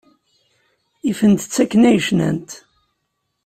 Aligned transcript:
Ifent-t 1.09 1.55
akken 1.63 1.87
ay 1.89 1.99
cnant. 2.07 2.51